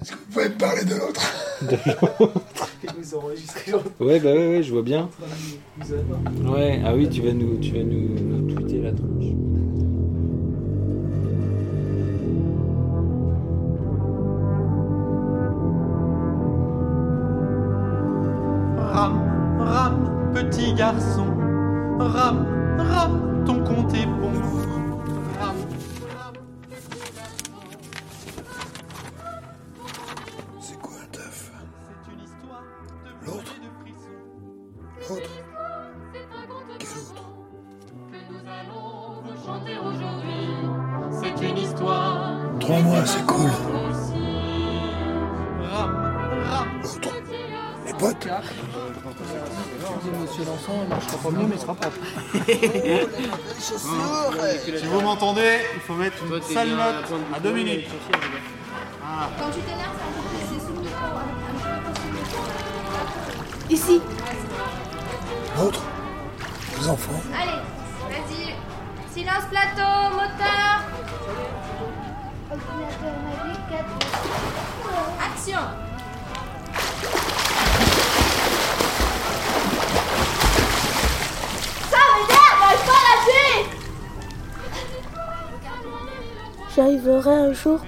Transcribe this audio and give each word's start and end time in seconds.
Est-ce 0.00 0.12
que 0.12 0.16
vous 0.16 0.24
pouvez 0.32 0.48
me 0.48 0.54
parler 0.54 0.84
de 0.84 0.94
l'autre 0.94 1.32
De 1.62 1.76
l'autre. 2.20 2.68
Vous 2.98 3.14
enregistrez 3.16 3.72
l'autre. 3.72 3.90
Ouais, 4.00 4.18
bah 4.20 4.32
ouais, 4.32 4.48
ouais, 4.56 4.62
je 4.62 4.72
vois 4.72 4.82
bien. 4.82 5.08
Vous 5.78 5.92
avez 5.92 6.02
pas. 6.02 6.50
Ouais, 6.50 6.80
ah 6.84 6.94
oui, 6.94 7.08
tu 7.08 7.20
vas 7.22 7.32
nous, 7.32 7.58
tu 7.58 7.72
vas 7.72 7.82
nous, 7.82 8.08
nous 8.18 8.54
tweeter 8.54 8.80
la 8.80 8.92
tronche. 8.92 9.24
Rame, 18.92 19.20
rame, 19.58 20.32
petit 20.34 20.72
garçon, 20.74 21.26
rame, 21.98 22.46
rame, 22.78 23.44
ton 23.46 23.62
compte 23.62 23.89
chanter 39.44 39.78
aujourd'hui. 39.78 40.56
C'est 41.22 41.48
une 41.48 41.58
histoire. 41.58 42.38
Trois 42.58 42.80
mois, 42.80 43.06
c'est 43.06 43.24
cool. 43.26 43.50
L'autre 46.82 47.10
Les 47.86 47.92
potes 47.92 48.28
Monsieur 50.20 50.44
Lançon, 50.44 50.72
il 50.82 50.88
marchera 50.88 51.16
pas 51.16 51.30
mieux, 51.30 51.46
mais 51.46 51.54
il 51.54 51.60
sera 51.60 51.74
propre. 51.74 51.96
Si 53.58 54.86
vous 54.86 55.00
m'entendez, 55.00 55.58
il 55.74 55.80
faut 55.80 55.94
mettre 55.94 56.16
une 56.24 56.40
sale 56.42 56.70
note 56.70 57.04
à 57.34 57.40
deux 57.40 57.52
minutes. 57.52 57.88
Quand 59.38 59.50
tu 59.50 59.60
t'énerves, 59.60 59.96
c'est 60.48 60.60
sous 60.60 60.72
le 60.72 60.80
micro. 60.80 61.06
Ici. 63.68 64.00
L'autre 65.58 65.82
Les 66.80 66.88
enfants 66.88 67.20
Allez, 67.34 67.60
vas-y. 68.08 68.69
Silence 69.12 69.44
plateau, 69.50 70.14
moteur. 70.14 70.84
Ordinateur 72.48 73.14
magique 73.24 73.66
4. 73.68 73.84
Action. 75.26 75.64
Ça 81.90 81.98
m'énerve, 82.14 82.62
je 82.70 82.86
pas 82.86 83.02
là-dessus 83.08 83.60
J'arriverai 86.76 87.34
un 87.34 87.52
jour. 87.52 87.80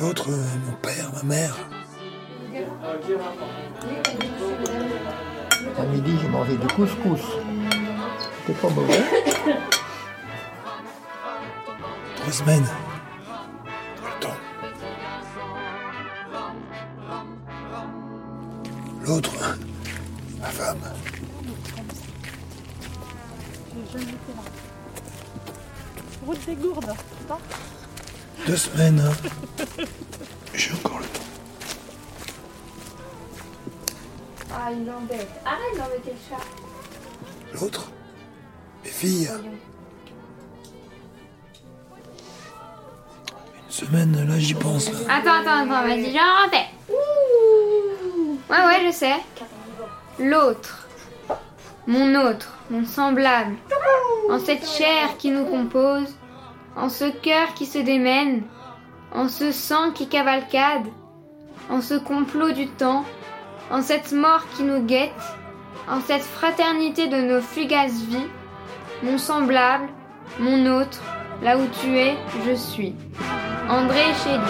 L'autre, 0.00 0.30
euh, 0.30 0.44
mon 0.66 0.72
père, 0.82 1.10
ma 1.14 1.22
mère. 1.22 1.56
À 5.78 5.82
midi, 5.84 6.18
j'ai 6.20 6.28
mangé 6.28 6.56
du 6.56 6.66
couscous. 6.66 7.20
C'était 8.46 8.58
pas 8.58 8.68
mauvais. 8.68 9.31
Trois 12.22 12.32
semaines. 12.32 12.66
Tout 13.96 14.04
le 14.04 14.20
temps. 14.20 14.36
L'autre, 19.04 19.32
ma 20.40 20.46
femme. 20.48 20.78
Route 26.24 26.46
des 26.46 26.54
gourdes. 26.54 26.94
Deux 28.46 28.56
semaines. 28.56 29.00
hein. 29.00 29.64
J'ai 30.54 30.72
encore 30.74 30.98
le 30.98 31.04
temps. 31.06 31.20
Ah, 34.54 34.70
il 34.72 34.84
l'embête. 34.86 35.28
Arrête 35.44 35.76
d'embêter 35.78 36.12
le 36.12 36.36
chat. 36.36 36.44
L'autre 37.60 37.90
Mes 38.84 38.90
filles. 38.90 39.30
Semaine, 43.72 44.26
là, 44.28 44.38
j'y 44.38 44.54
pense. 44.54 44.90
Là. 44.92 44.98
Attends, 45.08 45.40
attends, 45.40 45.62
attends, 45.62 45.86
vas-y, 45.88 46.12
j'en 46.12 46.44
refais. 46.44 46.68
Ouais, 48.50 48.66
ouais, 48.66 48.86
je 48.86 48.92
sais. 48.92 49.16
L'autre. 50.18 50.86
Mon 51.86 52.14
autre, 52.14 52.58
mon 52.70 52.84
semblable. 52.84 53.56
En 54.30 54.38
cette 54.38 54.68
chair 54.68 55.16
qui 55.18 55.30
nous 55.30 55.44
compose, 55.44 56.14
en 56.76 56.88
ce 56.88 57.06
cœur 57.06 57.54
qui 57.54 57.66
se 57.66 57.78
démène, 57.78 58.42
en 59.14 59.28
ce 59.28 59.52
sang 59.52 59.90
qui 59.90 60.06
cavalcade, 60.06 60.86
en 61.70 61.80
ce 61.80 61.94
complot 61.94 62.52
du 62.52 62.68
temps, 62.68 63.04
en 63.70 63.82
cette 63.82 64.12
mort 64.12 64.44
qui 64.54 64.62
nous 64.62 64.84
guette, 64.84 65.10
en 65.88 66.00
cette 66.00 66.22
fraternité 66.22 67.08
de 67.08 67.16
nos 67.16 67.40
fugaces 67.40 68.02
vies, 68.02 68.28
mon 69.02 69.18
semblable, 69.18 69.88
mon 70.38 70.66
autre, 70.78 71.02
là 71.42 71.56
où 71.58 71.66
tu 71.80 71.96
es, 71.96 72.16
je 72.46 72.54
suis. 72.54 72.94
André 73.72 74.12
Chédid. 74.22 74.42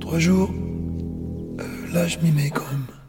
Trois 0.00 0.18
jours. 0.18 0.50
Là, 1.96 2.06
je 2.06 2.18
m'y 2.18 2.30
mets 2.30 2.50
même. 2.60 3.05